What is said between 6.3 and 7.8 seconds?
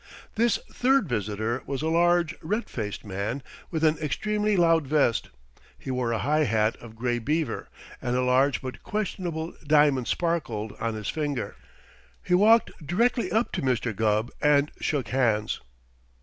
hat of gray beaver,